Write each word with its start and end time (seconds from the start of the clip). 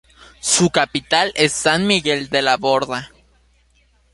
Su 0.39 0.71
capital 0.71 1.31
es 1.35 1.53
San 1.53 1.85
Miguel 1.85 2.29
de 2.29 2.41
la 2.41 2.57
Borda. 2.57 3.11